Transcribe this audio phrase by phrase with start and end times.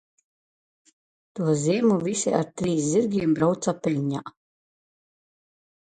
[1.39, 4.25] To ziemu visi, ar trīs zirgiem, braucām peļņā.